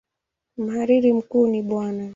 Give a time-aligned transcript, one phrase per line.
[0.57, 2.07] Mhariri mkuu ni Bw.